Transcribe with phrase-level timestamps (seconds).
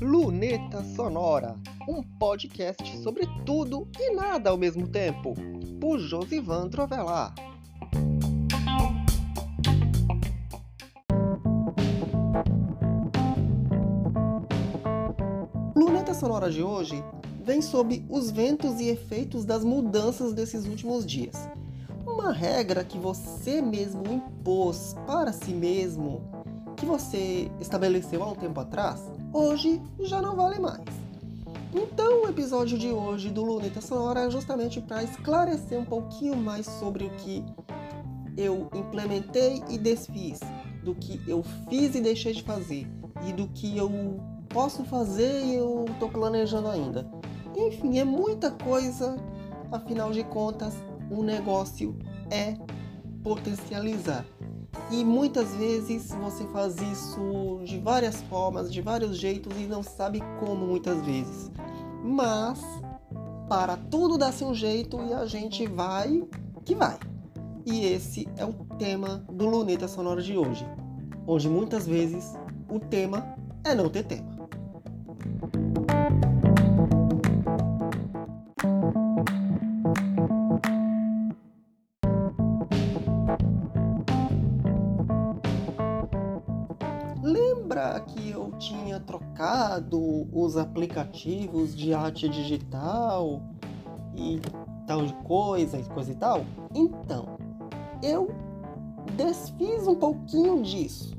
[0.00, 1.56] Luneta Sonora,
[1.88, 5.34] um podcast sobre tudo e nada ao mesmo tempo,
[5.80, 7.34] por Josivan Trovelar.
[15.74, 17.02] Luneta Sonora de hoje
[17.44, 21.48] vem sob os ventos e efeitos das mudanças desses últimos dias.
[22.18, 26.20] Uma regra que você mesmo impôs para si mesmo,
[26.76, 29.00] que você estabeleceu há um tempo atrás,
[29.32, 30.82] hoje já não vale mais.
[31.72, 36.66] Então, o episódio de hoje do Luneta Sonora é justamente para esclarecer um pouquinho mais
[36.66, 37.44] sobre o que
[38.36, 40.40] eu implementei e desfiz,
[40.82, 42.84] do que eu fiz e deixei de fazer,
[43.28, 47.08] e do que eu posso fazer e eu estou planejando ainda.
[47.56, 49.16] Enfim, é muita coisa,
[49.70, 50.74] afinal de contas,
[51.10, 51.96] o negócio
[52.30, 52.56] é
[53.22, 54.24] potencializar.
[54.90, 60.22] E muitas vezes você faz isso de várias formas, de vários jeitos e não sabe
[60.40, 61.50] como muitas vezes.
[62.02, 62.60] Mas
[63.48, 66.22] para tudo dá-se um jeito e a gente vai
[66.68, 66.98] que vai.
[67.64, 70.66] E esse é o tema do Luneta Sonora de hoje,
[71.26, 72.34] onde muitas vezes
[72.68, 74.37] o tema é não ter tema.
[88.08, 93.42] Que eu tinha trocado os aplicativos de arte digital
[94.16, 94.40] e
[94.86, 96.44] tal de coisa e coisa e tal?
[96.74, 97.38] Então,
[98.02, 98.34] eu
[99.16, 101.16] desfiz um pouquinho disso.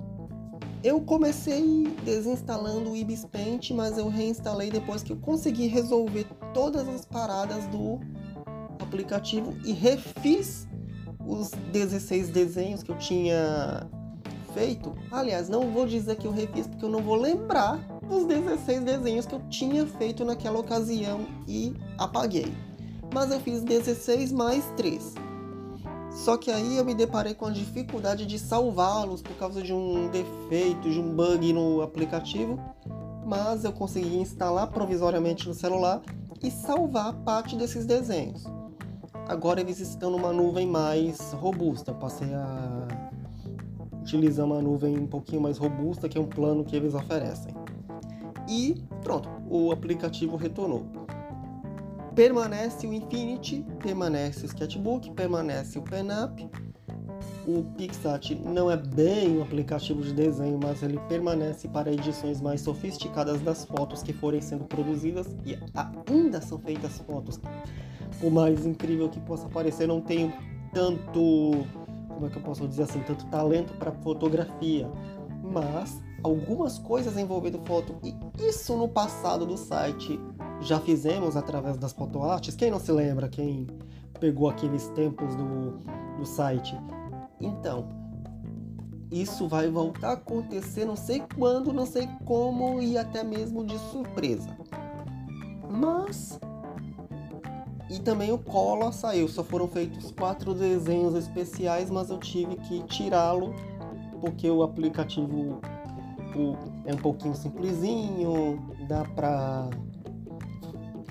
[0.83, 6.87] Eu comecei desinstalando o Ibis Paint, mas eu reinstalei depois que eu consegui resolver todas
[6.87, 7.99] as paradas do
[8.81, 10.67] aplicativo e refiz
[11.25, 13.89] os 16 desenhos que eu tinha
[14.53, 14.95] feito.
[15.11, 19.25] Aliás, não vou dizer que eu refiz porque eu não vou lembrar dos 16 desenhos
[19.25, 22.54] que eu tinha feito naquela ocasião e apaguei.
[23.14, 25.15] Mas eu fiz 16 mais 3.
[26.11, 30.10] Só que aí eu me deparei com a dificuldade de salvá-los por causa de um
[30.10, 32.60] defeito, de um bug no aplicativo.
[33.26, 36.02] Mas eu consegui instalar provisoriamente no celular
[36.42, 38.43] e salvar parte desses desenhos.
[39.27, 41.92] Agora eles estão numa nuvem mais robusta.
[41.92, 42.87] Eu passei a
[44.02, 47.54] utilizar uma nuvem um pouquinho mais robusta, que é um plano que eles oferecem.
[48.48, 50.86] E pronto, o aplicativo retornou.
[52.15, 56.49] Permanece o Infinity, permanece o Sketchbook, permanece o PenUp.
[57.48, 62.61] O Pixart não é bem um aplicativo de desenho, mas ele permanece para edições mais
[62.61, 65.58] sofisticadas das fotos que forem sendo produzidas e
[66.08, 67.39] ainda são feitas fotos.
[68.20, 70.33] Por mais incrível que possa parecer, não tenho
[70.73, 71.66] tanto
[72.19, 74.91] como é que eu posso dizer assim, tanto talento para fotografia,
[75.41, 78.13] mas algumas coisas envolvendo foto e
[78.45, 80.19] isso no passado do site
[80.59, 82.57] já fizemos através das fotoartes.
[82.57, 83.67] Quem não se lembra, quem
[84.19, 85.80] pegou aqueles tempos do,
[86.17, 86.77] do site?
[87.39, 87.87] Então,
[89.09, 93.80] isso vai voltar a acontecer, não sei quando, não sei como e até mesmo de
[93.80, 94.49] surpresa.
[95.69, 96.37] Mas
[97.89, 102.83] e também o Collor saiu, só foram feitos quatro desenhos especiais, mas eu tive que
[102.83, 103.54] tirá-lo
[104.22, 105.60] porque o aplicativo
[106.86, 109.70] é um pouquinho simplesinho, dá pra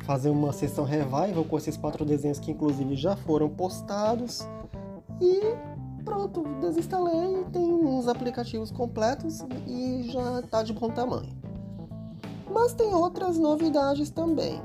[0.05, 4.47] fazer uma sessão revival com esses quatro desenhos que inclusive já foram postados
[5.21, 5.41] e
[6.05, 11.37] pronto, desinstalei, tem uns aplicativos completos e já tá de bom tamanho.
[12.51, 14.63] Mas tem outras novidades também.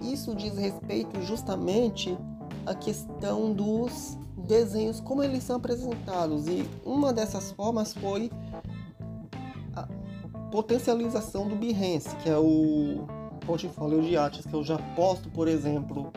[0.00, 2.16] E isso diz respeito justamente
[2.66, 6.46] à questão dos desenhos, como eles são apresentados.
[6.46, 8.30] E uma dessas formas foi
[9.74, 9.88] a
[10.50, 13.06] potencialização do Behance, que é o
[13.46, 16.12] portfólio de artes que eu já posto, por exemplo,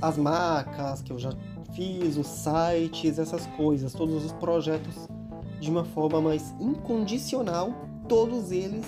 [0.00, 1.32] as marcas que eu já
[1.74, 5.08] fiz, os sites, essas coisas, todos os projetos
[5.60, 7.72] de uma forma mais incondicional,
[8.08, 8.86] todos eles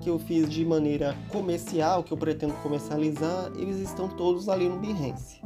[0.00, 4.78] que eu fiz de maneira comercial, que eu pretendo comercializar, eles estão todos ali no
[4.78, 5.40] Behance.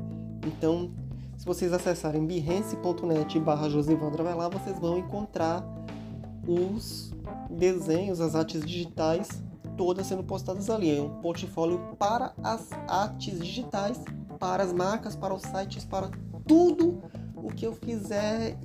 [0.47, 0.91] Então,
[1.37, 5.65] se vocês acessarem behance.net barra Velar, vocês vão encontrar
[6.47, 7.13] os
[7.51, 9.43] desenhos, as artes digitais,
[9.77, 10.97] todas sendo postadas ali.
[10.97, 14.01] É um portfólio para as artes digitais,
[14.39, 16.11] para as marcas, para os sites, para
[16.47, 17.03] tudo
[17.37, 18.57] o que eu fizer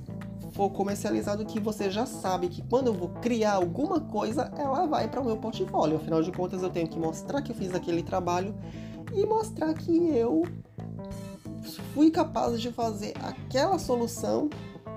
[0.58, 5.06] for comercializado que você já sabe que quando eu vou criar alguma coisa, ela vai
[5.06, 5.98] para o meu portfólio.
[5.98, 8.52] Afinal de contas, eu tenho que mostrar que eu fiz aquele trabalho
[9.14, 10.42] e mostrar que eu
[11.94, 14.50] fui capaz de fazer aquela solução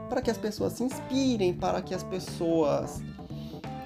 [0.10, 3.00] para que as pessoas se inspirem, para que as pessoas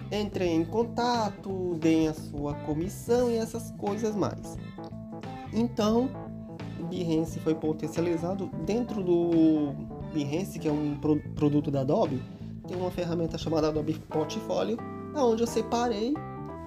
[0.09, 4.57] entrem em contato, deem a sua comissão e essas coisas mais.
[5.51, 6.09] Então,
[6.89, 12.21] Behance foi potencializado dentro do Behance, que é um pro produto da Adobe,
[12.65, 14.77] tem uma ferramenta chamada Adobe Portfolio,
[15.13, 16.13] onde eu separei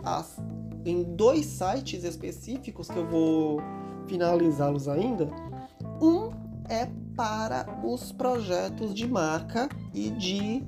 [0.04, 0.36] as,
[0.84, 3.62] em dois sites específicos que eu vou
[4.06, 5.28] finalizá-los ainda.
[6.00, 6.30] Um
[6.68, 6.86] é
[7.16, 10.62] para os projetos de marca e de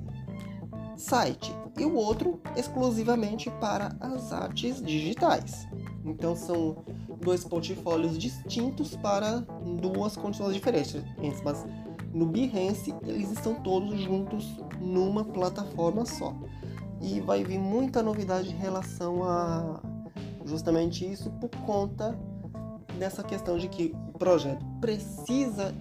[0.97, 5.67] site, e o outro exclusivamente para as artes digitais.
[6.03, 6.83] Então são
[7.21, 9.45] dois portfólios distintos para
[9.79, 11.01] duas condições diferentes,
[11.43, 11.63] mas
[12.13, 16.35] no Behance eles estão todos juntos numa plataforma só.
[17.01, 19.81] E vai vir muita novidade em relação a
[20.45, 22.17] justamente isso por conta
[22.99, 25.73] dessa questão de que o projeto precisa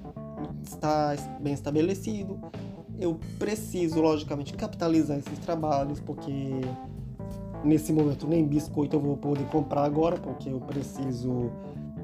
[0.63, 2.39] estar bem estabelecido.
[2.99, 6.61] Eu preciso, logicamente, capitalizar esses trabalhos, porque
[7.65, 11.51] nesse momento nem biscoito eu vou poder comprar agora, porque eu preciso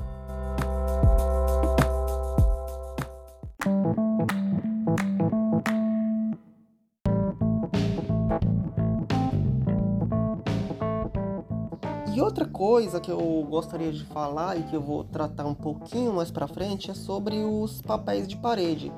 [12.78, 16.48] Coisa que eu gostaria de falar e que eu vou tratar um pouquinho mais para
[16.48, 18.94] frente é sobre os papéis de parede.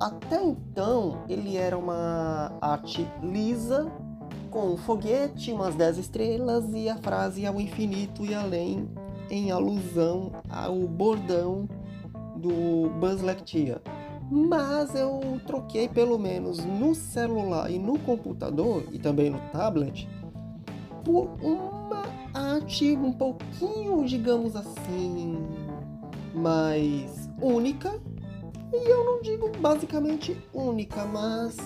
[0.00, 3.88] Até então, ele era uma arte lisa,
[4.50, 8.90] com um foguete, umas 10 estrelas e a frase ao infinito e além,
[9.30, 11.68] em alusão ao bordão
[12.34, 13.80] do Buzz Lightyear.
[14.28, 20.08] Mas eu troquei pelo menos no celular e no computador e também no tablet
[21.04, 21.77] por uma
[22.38, 25.38] arte um pouquinho, digamos assim,
[26.34, 28.00] mais única
[28.72, 31.56] e eu não digo basicamente única, mas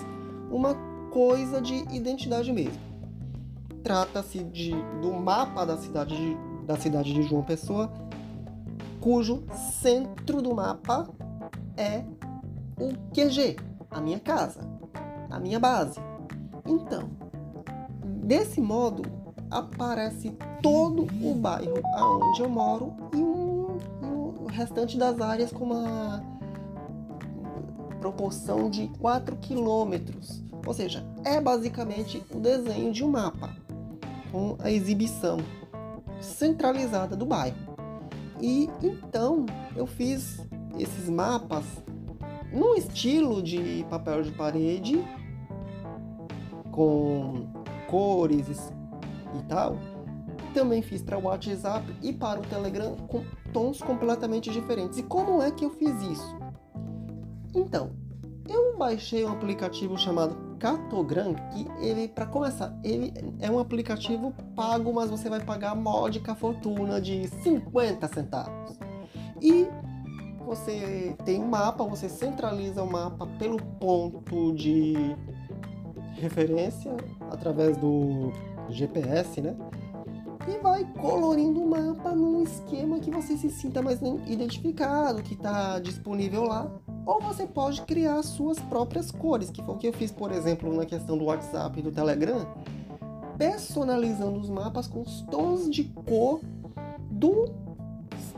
[0.49, 0.73] uma
[1.11, 2.81] coisa de identidade mesmo.
[3.83, 4.71] Trata-se de
[5.01, 7.91] do mapa da cidade de, da cidade de João Pessoa,
[9.01, 9.43] cujo
[9.79, 11.09] centro do mapa
[11.75, 12.05] é
[12.79, 13.57] o QG,
[13.91, 14.61] a minha casa,
[15.29, 15.99] a minha base.
[16.65, 17.09] Então,
[18.05, 19.22] desse modo
[19.53, 25.65] aparece todo o bairro aonde eu moro e, um, e o restante das áreas com
[25.65, 26.23] uma
[27.99, 30.43] proporção de 4 quilômetros.
[30.65, 33.55] Ou seja, é basicamente o desenho de um mapa
[34.31, 35.37] com a exibição
[36.19, 37.57] centralizada do bairro.
[38.41, 39.45] E então
[39.75, 40.39] eu fiz
[40.77, 41.65] esses mapas
[42.51, 45.03] num estilo de papel de parede
[46.71, 47.45] com
[47.87, 48.73] cores
[49.39, 49.77] e tal.
[50.53, 54.97] Também fiz para o WhatsApp e para o Telegram com tons completamente diferentes.
[54.97, 56.37] E como é que eu fiz isso?
[57.55, 57.91] Então,
[58.49, 64.93] eu baixei um aplicativo chamado Catogram, que ele, para começar, ele é um aplicativo pago,
[64.93, 68.77] mas você vai pagar a módica fortuna de 50 centavos.
[69.41, 69.67] E
[70.45, 74.93] você tem um mapa, você centraliza o mapa pelo ponto de
[76.13, 76.95] referência
[77.29, 78.31] através do
[78.69, 79.55] GPS, né?
[80.47, 85.79] E vai colorindo o mapa num esquema que você se sinta mais identificado, que está
[85.79, 86.69] disponível lá
[87.05, 90.73] ou você pode criar suas próprias cores, que foi o que eu fiz, por exemplo,
[90.73, 92.45] na questão do WhatsApp e do Telegram.
[93.37, 96.39] personalizando os mapas com os tons de cor
[97.09, 97.49] dos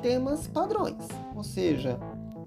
[0.02, 1.06] temas padrões.
[1.36, 2.00] Ou seja,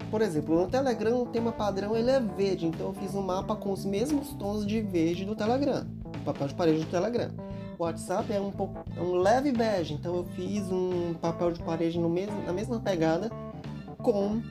[0.09, 3.55] por exemplo, no Telegram o tema padrão ele é verde, então eu fiz um mapa
[3.55, 5.85] com os mesmos tons de verde do Telegram,
[6.25, 7.29] papel de parede do Telegram.
[7.79, 11.63] O WhatsApp é um, pouco, é um leve bege, então eu fiz um papel de
[11.63, 13.31] parede no mesmo, na mesma pegada
[13.99, 14.41] com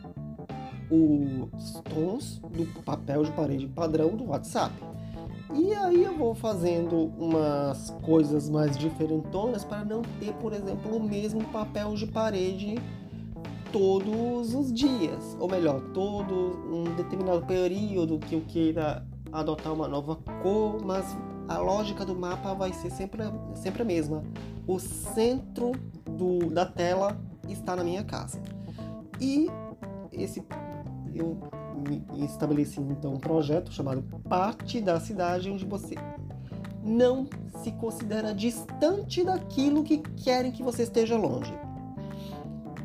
[0.90, 4.74] os tons do papel de parede padrão do WhatsApp.
[5.54, 11.02] E aí eu vou fazendo umas coisas mais diferentonas para não ter, por exemplo, o
[11.02, 12.76] mesmo papel de parede
[13.70, 20.16] todos os dias, ou melhor, todo um determinado período que eu queira adotar uma nova
[20.42, 21.14] cor, mas
[21.48, 23.22] a lógica do mapa vai ser sempre,
[23.54, 24.22] sempre a mesma.
[24.66, 25.72] O centro
[26.04, 28.40] do, da tela está na minha casa.
[29.20, 29.48] E
[30.12, 30.44] esse
[31.14, 31.38] eu
[32.24, 35.94] estabeleci então um projeto chamado Parte da Cidade, onde você
[36.84, 37.26] não
[37.62, 41.52] se considera distante daquilo que querem que você esteja longe.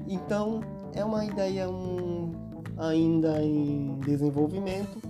[0.07, 0.61] Então,
[0.93, 2.31] é uma ideia um,
[2.77, 5.01] ainda em desenvolvimento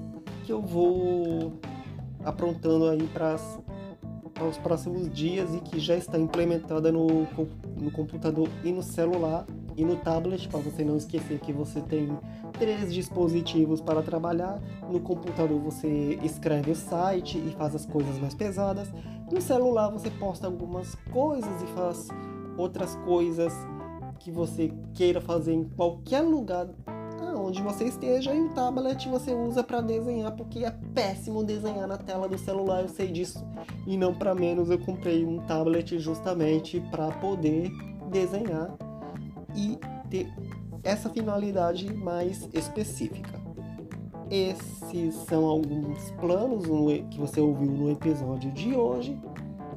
[0.43, 1.53] que eu vou
[2.25, 3.35] aprontando aí para
[4.47, 7.27] os próximos dias e que já está implementada no,
[7.79, 12.17] no computador e no celular e no tablet, para você não esquecer que você tem
[12.53, 14.61] três dispositivos para trabalhar.
[14.89, 18.87] No computador você escreve o site e faz as coisas mais pesadas.
[19.31, 22.07] No celular você posta algumas coisas e faz
[22.57, 23.53] outras coisas
[24.19, 26.69] que você queira fazer em qualquer lugar
[27.43, 31.97] onde você esteja e o tablet você usa para desenhar porque é péssimo desenhar na
[31.97, 33.45] tela do celular, eu sei disso.
[33.85, 37.71] E não para menos eu comprei um tablet justamente para poder
[38.09, 38.75] desenhar
[39.55, 39.77] e
[40.09, 40.31] ter
[40.83, 43.41] essa finalidade mais específica.
[44.29, 46.65] Esses são alguns planos
[47.09, 49.19] que você ouviu no episódio de hoje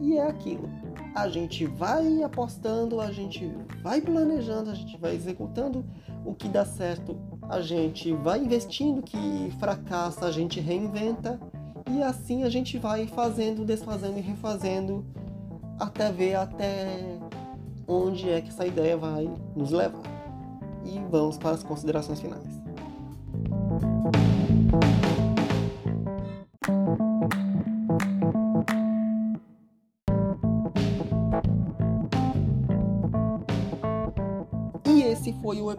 [0.01, 0.69] e é aquilo.
[1.15, 3.51] A gente vai apostando, a gente
[3.83, 5.85] vai planejando, a gente vai executando
[6.25, 7.17] o que dá certo,
[7.49, 11.39] a gente vai investindo, que fracassa, a gente reinventa
[11.91, 15.05] e assim a gente vai fazendo, desfazendo e refazendo
[15.79, 17.19] até ver até
[17.87, 20.03] onde é que essa ideia vai nos levar.
[20.85, 22.66] E vamos para as considerações finais.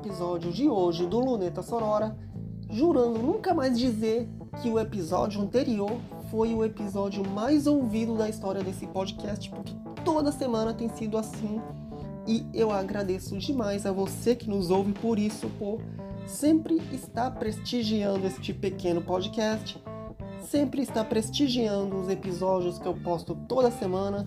[0.07, 2.17] Episódio de hoje do Luneta Sonora,
[2.69, 4.29] jurando nunca mais dizer
[4.61, 5.99] que o episódio anterior
[6.31, 9.73] foi o episódio mais ouvido da história desse podcast, porque
[10.05, 11.61] toda semana tem sido assim
[12.25, 15.81] e eu agradeço demais a você que nos ouve por isso, por
[16.25, 19.77] sempre estar prestigiando este pequeno podcast,
[20.41, 24.25] sempre estar prestigiando os episódios que eu posto toda semana.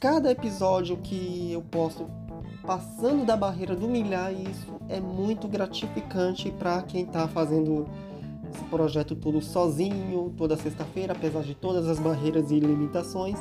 [0.00, 2.06] Cada episódio que eu posto
[2.62, 7.86] passando da barreira do milhar, e isso é muito gratificante para quem está fazendo
[8.52, 13.38] esse projeto todo sozinho, toda sexta-feira, apesar de todas as barreiras e limitações,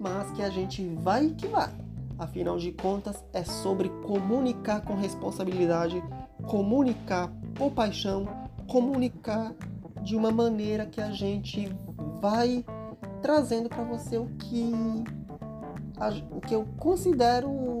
[0.00, 1.72] mas que a gente vai que vai.
[2.18, 6.02] Afinal de contas, é sobre comunicar com responsabilidade,
[6.46, 8.26] comunicar por paixão,
[8.66, 9.54] comunicar
[10.02, 11.70] de uma maneira que a gente
[12.20, 12.64] vai
[13.20, 14.72] trazendo para você o que
[16.30, 17.78] o que eu considero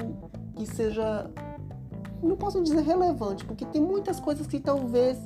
[0.56, 1.30] que seja
[2.22, 5.18] não posso dizer relevante, porque tem muitas coisas que talvez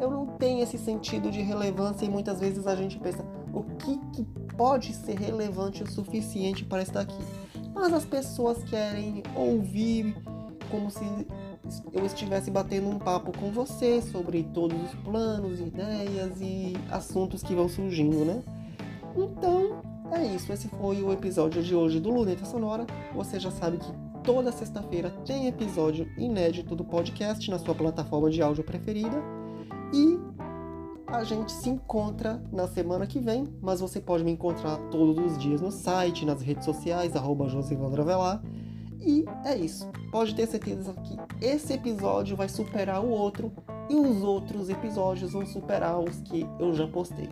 [0.00, 3.24] eu não tenha esse sentido de relevância e muitas vezes a gente pensa
[3.54, 4.24] o que, que
[4.56, 7.22] pode ser relevante o suficiente para estar aqui
[7.74, 10.14] mas as pessoas querem ouvir
[10.70, 11.04] como se
[11.92, 17.54] eu estivesse batendo um papo com você sobre todos os planos, ideias e assuntos que
[17.54, 18.42] vão surgindo, né?
[19.16, 20.52] Então, é isso.
[20.52, 22.86] Esse foi o episódio de hoje do Luneta Sonora.
[23.14, 23.92] Você já sabe que
[24.24, 29.22] toda sexta-feira tem episódio inédito do podcast na sua plataforma de áudio preferida.
[29.92, 30.18] E
[31.06, 35.38] a gente se encontra na semana que vem, mas você pode me encontrar todos os
[35.38, 38.42] dias no site, nas redes sociais, arroba Josivandravelar.
[39.00, 39.90] E é isso.
[40.12, 43.52] Pode ter certeza que esse episódio vai superar o outro
[43.90, 47.28] e os outros episódios vão superar os que eu já postei.